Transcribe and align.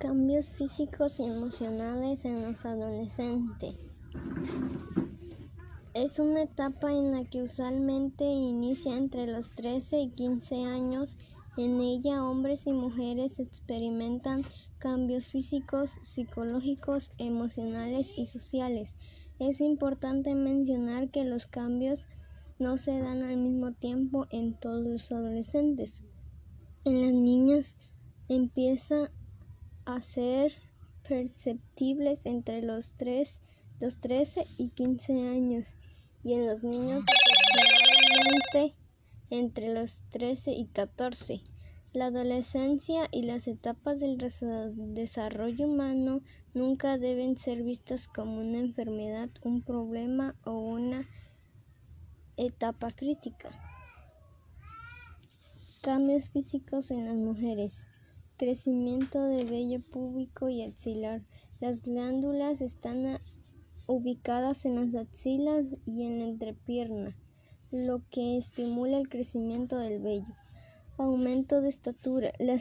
Cambios 0.00 0.48
físicos 0.48 1.20
y 1.20 1.24
emocionales 1.24 2.24
en 2.24 2.40
los 2.40 2.64
adolescentes. 2.64 3.76
Es 5.92 6.18
una 6.18 6.44
etapa 6.44 6.90
en 6.90 7.12
la 7.12 7.26
que 7.26 7.42
usualmente 7.42 8.24
inicia 8.24 8.96
entre 8.96 9.26
los 9.26 9.50
13 9.50 10.00
y 10.00 10.08
15 10.12 10.64
años. 10.64 11.18
En 11.58 11.82
ella 11.82 12.24
hombres 12.24 12.66
y 12.66 12.72
mujeres 12.72 13.40
experimentan 13.40 14.40
cambios 14.78 15.28
físicos, 15.28 15.90
psicológicos, 16.00 17.12
emocionales 17.18 18.14
y 18.16 18.24
sociales. 18.24 18.94
Es 19.38 19.60
importante 19.60 20.34
mencionar 20.34 21.10
que 21.10 21.24
los 21.24 21.46
cambios 21.46 22.06
no 22.58 22.78
se 22.78 22.98
dan 22.98 23.22
al 23.22 23.36
mismo 23.36 23.72
tiempo 23.72 24.26
en 24.30 24.58
todos 24.58 24.82
los 24.82 25.12
adolescentes. 25.12 26.02
En 26.86 27.02
las 27.02 27.12
niñas 27.12 27.76
empieza 28.28 29.10
a 29.96 30.02
ser 30.02 30.52
perceptibles 31.08 32.26
entre 32.26 32.62
los, 32.62 32.92
3, 32.96 33.40
los 33.80 33.98
13 33.98 34.46
y 34.58 34.68
15 34.68 35.28
años 35.28 35.76
y 36.22 36.34
en 36.34 36.46
los 36.46 36.64
niños 36.64 37.02
aproximadamente 37.02 38.74
entre 39.30 39.72
los 39.72 40.02
13 40.10 40.52
y 40.52 40.66
14. 40.66 41.42
La 41.92 42.06
adolescencia 42.06 43.08
y 43.10 43.24
las 43.24 43.48
etapas 43.48 43.98
del 43.98 44.16
desarrollo 44.94 45.66
humano 45.66 46.22
nunca 46.54 46.98
deben 46.98 47.36
ser 47.36 47.64
vistas 47.64 48.06
como 48.06 48.40
una 48.40 48.60
enfermedad, 48.60 49.28
un 49.42 49.62
problema 49.62 50.36
o 50.44 50.52
una 50.52 51.08
etapa 52.36 52.92
crítica. 52.92 53.50
Cambios 55.82 56.28
físicos 56.28 56.92
en 56.92 57.06
las 57.06 57.16
mujeres. 57.16 57.89
Crecimiento 58.40 59.22
del 59.22 59.44
vello 59.44 59.82
púbico 59.92 60.48
y 60.48 60.62
axilar. 60.62 61.20
Las 61.60 61.82
glándulas 61.82 62.62
están 62.62 63.20
ubicadas 63.86 64.64
en 64.64 64.76
las 64.76 64.94
axilas 64.94 65.76
y 65.84 66.04
en 66.04 66.20
la 66.20 66.24
entrepierna, 66.24 67.14
lo 67.70 68.00
que 68.08 68.38
estimula 68.38 68.96
el 68.96 69.10
crecimiento 69.10 69.76
del 69.76 70.00
vello. 70.00 70.34
Aumento 70.96 71.60
de 71.60 71.68
estatura. 71.68 72.32
La, 72.38 72.58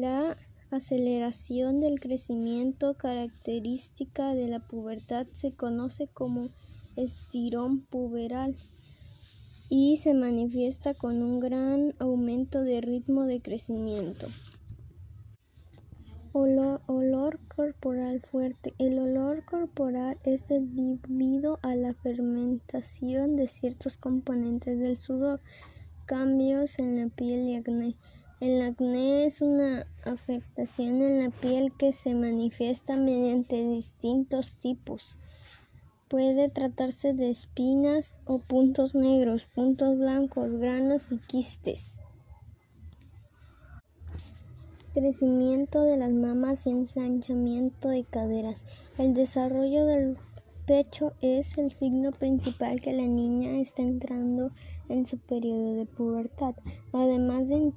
la 0.00 0.36
aceleración 0.72 1.78
del 1.78 2.00
crecimiento 2.00 2.94
característica 2.94 4.34
de 4.34 4.48
la 4.48 4.58
pubertad 4.58 5.28
se 5.30 5.52
conoce 5.52 6.08
como 6.08 6.48
estirón 6.96 7.82
puberal 7.82 8.56
y 9.68 9.98
se 9.98 10.14
manifiesta 10.14 10.94
con 10.94 11.22
un 11.22 11.38
gran 11.38 11.94
aumento 12.00 12.62
de 12.62 12.80
ritmo 12.80 13.26
de 13.26 13.40
crecimiento. 13.40 14.26
Olor, 16.34 17.38
corporal 17.54 18.22
fuerte. 18.22 18.72
El 18.78 18.98
olor 18.98 19.44
corporal 19.44 20.16
es 20.24 20.48
debido 20.48 21.58
a 21.60 21.74
la 21.74 21.92
fermentación 21.92 23.36
de 23.36 23.46
ciertos 23.46 23.98
componentes 23.98 24.78
del 24.78 24.96
sudor. 24.96 25.42
Cambios 26.06 26.78
en 26.78 26.98
la 26.98 27.14
piel 27.14 27.50
y 27.50 27.56
acné. 27.56 27.96
El 28.40 28.62
acné 28.62 29.26
es 29.26 29.42
una 29.42 29.86
afectación 30.06 31.02
en 31.02 31.22
la 31.22 31.28
piel 31.28 31.70
que 31.76 31.92
se 31.92 32.14
manifiesta 32.14 32.96
mediante 32.96 33.62
distintos 33.62 34.54
tipos. 34.54 35.18
Puede 36.08 36.48
tratarse 36.48 37.12
de 37.12 37.28
espinas 37.28 38.22
o 38.24 38.38
puntos 38.38 38.94
negros, 38.94 39.44
puntos 39.44 39.98
blancos, 39.98 40.56
granos 40.56 41.12
y 41.12 41.18
quistes. 41.18 42.01
Crecimiento 44.94 45.84
de 45.84 45.96
las 45.96 46.12
mamas 46.12 46.66
y 46.66 46.70
ensanchamiento 46.70 47.88
de 47.88 48.04
caderas. 48.04 48.66
El 48.98 49.14
desarrollo 49.14 49.86
del 49.86 50.18
pecho 50.66 51.14
es 51.22 51.56
el 51.56 51.70
signo 51.70 52.12
principal 52.12 52.78
que 52.82 52.92
la 52.92 53.06
niña 53.06 53.58
está 53.58 53.80
entrando 53.80 54.50
en 54.90 55.06
su 55.06 55.16
periodo 55.16 55.76
de 55.76 55.86
pubertad. 55.86 56.54
Además 56.92 57.48
de 57.48 57.72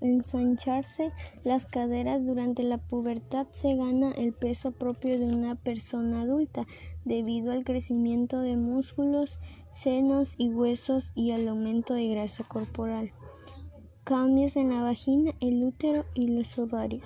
ensancharse 0.00 1.12
las 1.44 1.64
caderas 1.64 2.26
durante 2.26 2.64
la 2.64 2.78
pubertad, 2.78 3.46
se 3.52 3.76
gana 3.76 4.10
el 4.10 4.32
peso 4.32 4.72
propio 4.72 5.20
de 5.20 5.26
una 5.26 5.54
persona 5.54 6.22
adulta 6.22 6.66
debido 7.04 7.52
al 7.52 7.62
crecimiento 7.62 8.40
de 8.40 8.56
músculos, 8.56 9.38
senos 9.70 10.34
y 10.38 10.50
huesos 10.50 11.12
y 11.14 11.30
al 11.30 11.46
aumento 11.46 11.94
de 11.94 12.08
grasa 12.08 12.42
corporal. 12.42 13.12
Cambios 14.04 14.56
en 14.56 14.70
la 14.70 14.82
vagina, 14.82 15.32
el 15.40 15.62
útero 15.62 16.04
y 16.14 16.26
los 16.26 16.58
ovarios. 16.58 17.04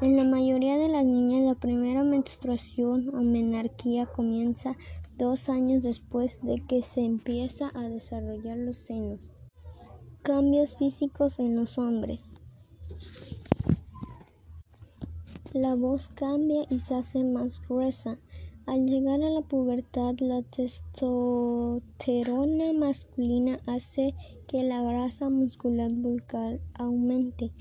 En 0.00 0.16
la 0.16 0.24
mayoría 0.24 0.76
de 0.76 0.88
las 0.88 1.04
niñas 1.04 1.44
la 1.44 1.54
primera 1.54 2.02
menstruación 2.02 3.14
o 3.14 3.22
menarquía 3.22 4.06
comienza 4.06 4.76
dos 5.16 5.48
años 5.48 5.84
después 5.84 6.40
de 6.42 6.56
que 6.56 6.82
se 6.82 7.04
empieza 7.04 7.70
a 7.74 7.88
desarrollar 7.88 8.58
los 8.58 8.76
senos. 8.76 9.32
Cambios 10.22 10.76
físicos 10.76 11.38
en 11.38 11.54
los 11.54 11.78
hombres. 11.78 12.36
La 15.52 15.76
voz 15.76 16.08
cambia 16.08 16.66
y 16.68 16.80
se 16.80 16.96
hace 16.96 17.22
más 17.22 17.60
gruesa. 17.60 18.18
Al 18.66 18.86
llegar 18.86 19.22
a 19.22 19.28
la 19.28 19.42
pubertad, 19.42 20.14
la 20.20 20.40
testosterona 20.40 22.72
masculina 22.72 23.60
hace 23.66 24.14
que 24.46 24.62
la 24.62 24.80
grasa 24.80 25.28
muscular 25.28 25.92
bucal 25.92 26.62
aumente. 26.72 27.52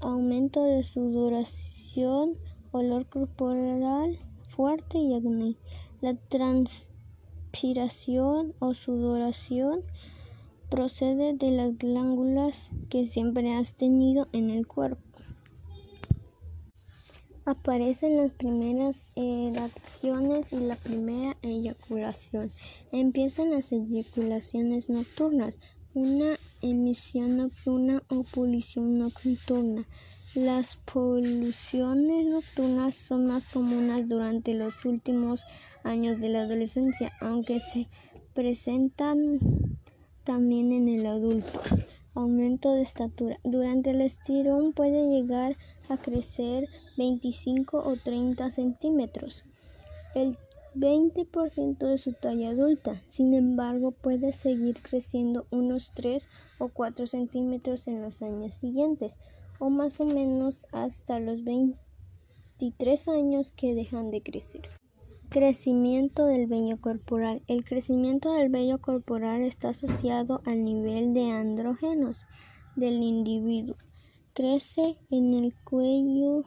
Aumento 0.00 0.62
de 0.62 0.84
sudoración, 0.84 2.38
olor 2.70 3.06
corporal 3.06 4.16
fuerte 4.46 4.98
y 4.98 5.14
acné. 5.14 5.56
La 6.00 6.14
transpiración 6.14 8.54
o 8.60 8.74
sudoración 8.74 9.82
procede 10.70 11.34
de 11.34 11.50
las 11.50 11.76
glándulas 11.78 12.70
que 12.88 13.04
siempre 13.04 13.54
has 13.54 13.74
tenido 13.74 14.28
en 14.32 14.50
el 14.50 14.68
cuerpo. 14.68 15.07
Aparecen 17.48 18.18
las 18.18 18.32
primeras 18.32 19.06
erecciones 19.16 20.52
y 20.52 20.56
la 20.56 20.76
primera 20.76 21.34
eyaculación. 21.40 22.52
Empiezan 22.92 23.52
las 23.52 23.72
eyaculaciones 23.72 24.90
nocturnas, 24.90 25.58
una 25.94 26.38
emisión 26.60 27.38
nocturna 27.38 28.02
o 28.10 28.22
polución 28.22 28.98
nocturna. 28.98 29.88
Las 30.34 30.76
poluciones 30.76 32.30
nocturnas 32.30 32.94
son 32.94 33.24
más 33.24 33.48
comunes 33.48 34.06
durante 34.06 34.52
los 34.52 34.84
últimos 34.84 35.46
años 35.84 36.20
de 36.20 36.28
la 36.28 36.42
adolescencia, 36.42 37.10
aunque 37.22 37.60
se 37.60 37.88
presentan 38.34 39.40
también 40.22 40.70
en 40.72 40.86
el 40.90 41.06
adulto. 41.06 41.62
Aumento 42.18 42.72
de 42.72 42.82
estatura. 42.82 43.38
Durante 43.44 43.90
el 43.90 44.00
estirón 44.00 44.72
puede 44.72 45.06
llegar 45.08 45.56
a 45.88 45.96
crecer 45.98 46.68
25 46.96 47.78
o 47.78 47.96
30 47.96 48.50
centímetros, 48.50 49.44
el 50.16 50.36
20% 50.74 51.78
de 51.78 51.96
su 51.96 52.14
talla 52.14 52.50
adulta. 52.50 53.00
Sin 53.06 53.34
embargo, 53.34 53.92
puede 53.92 54.32
seguir 54.32 54.82
creciendo 54.82 55.46
unos 55.52 55.92
3 55.92 56.26
o 56.58 56.70
4 56.70 57.06
centímetros 57.06 57.86
en 57.86 58.02
los 58.02 58.20
años 58.20 58.54
siguientes, 58.54 59.16
o 59.60 59.70
más 59.70 60.00
o 60.00 60.04
menos 60.04 60.66
hasta 60.72 61.20
los 61.20 61.44
23 61.44 63.06
años 63.06 63.52
que 63.52 63.76
dejan 63.76 64.10
de 64.10 64.22
crecer. 64.24 64.62
Crecimiento 65.30 66.24
del 66.24 66.46
vello 66.46 66.80
corporal. 66.80 67.42
El 67.48 67.62
crecimiento 67.62 68.32
del 68.32 68.48
vello 68.48 68.78
corporal 68.80 69.42
está 69.42 69.68
asociado 69.68 70.40
al 70.46 70.64
nivel 70.64 71.12
de 71.12 71.30
andrógenos 71.30 72.24
del 72.76 73.02
individuo. 73.02 73.76
Crece 74.32 74.96
en 75.10 75.34
el 75.34 75.54
cuello 75.64 76.44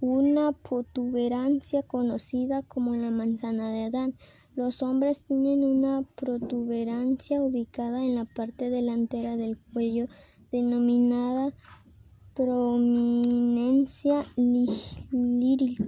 una 0.00 0.52
protuberancia 0.52 1.82
conocida 1.82 2.62
como 2.62 2.94
la 2.94 3.10
manzana 3.10 3.72
de 3.72 3.82
Adán. 3.82 4.14
Los 4.54 4.84
hombres 4.84 5.24
tienen 5.24 5.64
una 5.64 6.02
protuberancia 6.14 7.42
ubicada 7.42 8.04
en 8.04 8.14
la 8.14 8.26
parte 8.26 8.70
delantera 8.70 9.36
del 9.36 9.58
cuello 9.72 10.06
denominada 10.52 11.52
prominencia 12.32 14.24
lírica 15.10 15.84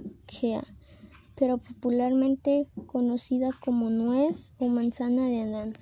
pero 1.37 1.59
popularmente 1.59 2.67
conocida 2.87 3.51
como 3.63 3.89
nuez 3.89 4.51
o 4.57 4.67
manzana 4.69 5.27
de 5.27 5.41
Adán. 5.41 5.73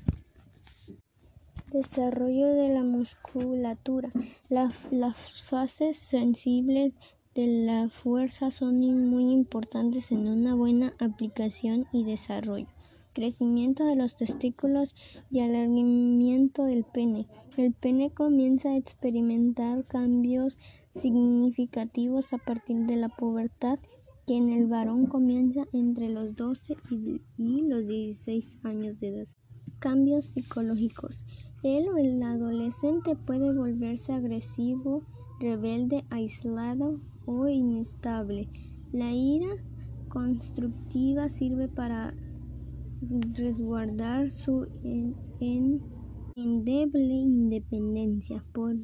Desarrollo 1.71 2.47
de 2.53 2.69
la 2.69 2.83
musculatura. 2.83 4.11
las 4.49 5.41
fases 5.43 5.97
sensibles 5.97 6.99
de 7.33 7.47
la 7.65 7.89
fuerza 7.89 8.51
son 8.51 8.79
muy 9.09 9.31
importantes 9.31 10.11
en 10.11 10.27
una 10.27 10.55
buena 10.55 10.93
aplicación 10.99 11.85
y 11.91 12.03
desarrollo. 12.03 12.67
crecimiento 13.13 13.85
de 13.85 13.95
los 13.95 14.17
testículos 14.17 14.93
y 15.31 15.39
alargamiento 15.39 16.65
del 16.65 16.83
pene. 16.83 17.27
El 17.55 17.71
pene 17.73 18.09
comienza 18.09 18.69
a 18.69 18.75
experimentar 18.75 19.85
cambios 19.85 20.57
significativos 20.93 22.33
a 22.33 22.37
partir 22.37 22.85
de 22.85 22.97
la 22.97 23.07
pubertad, 23.07 23.79
que 24.25 24.35
en 24.35 24.49
el 24.49 24.67
varón 24.67 25.05
comienza 25.05 25.65
entre 25.71 26.09
los 26.09 26.35
12 26.35 26.75
y 27.37 27.61
los 27.61 27.85
16 27.85 28.59
años 28.63 28.99
de 28.99 29.07
edad. 29.09 29.27
Cambios 29.79 30.25
psicológicos. 30.25 31.25
Él 31.63 31.87
o 31.89 31.97
el 31.97 32.21
adolescente 32.23 33.15
puede 33.15 33.55
volverse 33.55 34.13
agresivo, 34.13 35.03
rebelde, 35.39 36.03
aislado 36.09 36.97
o 37.25 37.47
inestable. 37.47 38.49
La 38.91 39.11
ira 39.11 39.49
constructiva 40.09 41.29
sirve 41.29 41.67
para 41.67 42.15
resguardar 43.33 44.31
su 44.31 44.67
endeble 46.35 47.13
independencia. 47.13 48.43
Por 48.53 48.75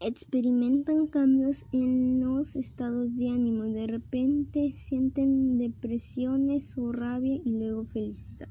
experimentan 0.00 1.08
cambios 1.08 1.66
en 1.72 2.20
los 2.20 2.54
estados 2.54 3.16
de 3.16 3.30
ánimo. 3.30 3.64
De 3.64 3.86
repente 3.88 4.72
sienten 4.76 5.58
depresiones 5.58 6.78
o 6.78 6.92
rabia 6.92 7.40
y 7.44 7.58
luego 7.58 7.84
felicidad. 7.84 8.48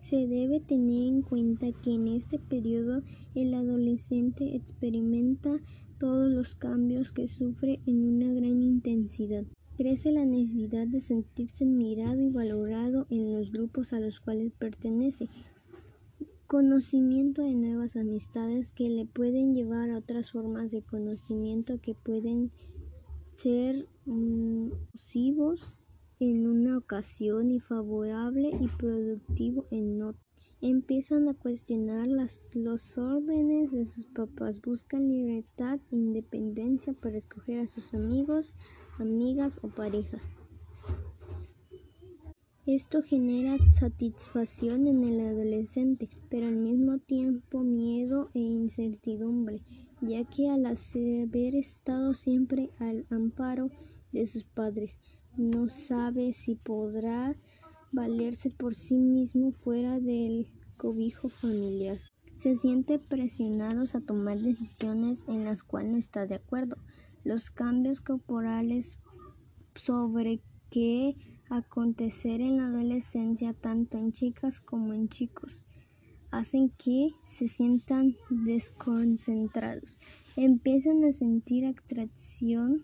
Se 0.00 0.26
debe 0.26 0.60
tener 0.60 1.02
en 1.08 1.22
cuenta 1.22 1.66
que 1.82 1.92
en 1.92 2.08
este 2.08 2.38
periodo 2.38 3.02
el 3.34 3.52
adolescente 3.54 4.56
experimenta 4.56 5.60
todos 5.98 6.30
los 6.30 6.54
cambios 6.54 7.12
que 7.12 7.28
sufre 7.28 7.80
en 7.86 8.04
una 8.04 8.32
gran 8.32 8.62
intensidad. 8.62 9.44
Crece 9.76 10.12
la 10.12 10.24
necesidad 10.24 10.86
de 10.86 11.00
sentirse 11.00 11.64
admirado 11.64 12.20
y 12.20 12.30
valorado 12.30 13.06
en 13.10 13.32
los 13.32 13.50
grupos 13.50 13.92
a 13.92 14.00
los 14.00 14.20
cuales 14.20 14.52
pertenece. 14.58 15.28
Conocimiento 16.46 17.42
de 17.42 17.54
nuevas 17.54 17.96
amistades 17.96 18.70
que 18.70 18.90
le 18.90 19.06
pueden 19.06 19.54
llevar 19.54 19.90
a 19.90 19.96
otras 19.96 20.32
formas 20.32 20.70
de 20.70 20.82
conocimiento 20.82 21.80
que 21.80 21.94
pueden 21.94 22.50
ser 23.30 23.88
nocivos 24.04 25.78
en 26.20 26.46
una 26.46 26.76
ocasión 26.76 27.50
y 27.50 27.60
favorable 27.60 28.50
y 28.60 28.68
productivo 28.68 29.64
en 29.70 30.02
otra. 30.02 30.22
Empiezan 30.60 31.28
a 31.28 31.34
cuestionar 31.34 32.08
las, 32.08 32.54
los 32.54 32.98
órdenes 32.98 33.72
de 33.72 33.84
sus 33.84 34.04
papás, 34.04 34.60
buscan 34.60 35.08
libertad 35.08 35.80
e 35.90 35.96
independencia 35.96 36.92
para 36.92 37.16
escoger 37.16 37.60
a 37.60 37.66
sus 37.66 37.94
amigos, 37.94 38.54
amigas 38.98 39.60
o 39.62 39.68
pareja. 39.68 40.18
Esto 42.66 43.02
genera 43.02 43.58
satisfacción 43.74 44.86
en 44.86 45.04
el 45.04 45.20
adolescente, 45.20 46.08
pero 46.30 46.46
al 46.46 46.56
mismo 46.56 46.98
tiempo 46.98 47.60
miedo 47.60 48.30
e 48.32 48.38
incertidumbre, 48.38 49.62
ya 50.00 50.24
que 50.24 50.48
al 50.48 50.64
haber 50.64 51.56
estado 51.56 52.14
siempre 52.14 52.70
al 52.78 53.06
amparo 53.10 53.68
de 54.12 54.24
sus 54.24 54.44
padres, 54.44 54.98
no 55.36 55.68
sabe 55.68 56.32
si 56.32 56.54
podrá 56.54 57.36
valerse 57.92 58.48
por 58.50 58.74
sí 58.74 58.96
mismo 58.96 59.52
fuera 59.52 60.00
del 60.00 60.48
cobijo 60.78 61.28
familiar. 61.28 61.98
Se 62.34 62.56
siente 62.56 62.98
presionados 62.98 63.94
a 63.94 64.00
tomar 64.00 64.40
decisiones 64.40 65.28
en 65.28 65.44
las 65.44 65.64
cuales 65.64 65.92
no 65.92 65.98
está 65.98 66.26
de 66.26 66.36
acuerdo. 66.36 66.76
Los 67.24 67.50
cambios 67.50 68.00
corporales 68.00 68.98
sobre 69.74 70.40
que 70.74 71.14
acontecer 71.50 72.40
en 72.40 72.56
la 72.56 72.66
adolescencia 72.66 73.52
tanto 73.52 73.96
en 73.96 74.10
chicas 74.10 74.58
como 74.58 74.92
en 74.92 75.08
chicos 75.08 75.64
hacen 76.32 76.68
que 76.70 77.10
se 77.22 77.46
sientan 77.46 78.16
desconcentrados, 78.28 79.98
empiezan 80.34 81.04
a 81.04 81.12
sentir 81.12 81.64
atracción 81.64 82.82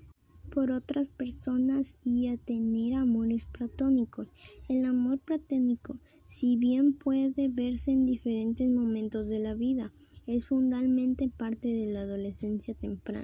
por 0.52 0.70
otras 0.70 1.08
personas 1.08 1.96
y 2.04 2.28
a 2.28 2.36
tener 2.36 2.94
amores 2.94 3.46
platónicos. 3.46 4.28
El 4.68 4.84
amor 4.84 5.18
platónico, 5.18 5.98
si 6.26 6.56
bien 6.56 6.92
puede 6.92 7.48
verse 7.48 7.90
en 7.90 8.06
diferentes 8.06 8.70
momentos 8.70 9.28
de 9.28 9.40
la 9.40 9.54
vida, 9.54 9.92
es 10.28 10.46
fundamentalmente 10.46 11.28
parte 11.28 11.66
de 11.66 11.92
la 11.92 12.02
adolescencia 12.02 12.74
temprana. 12.74 13.18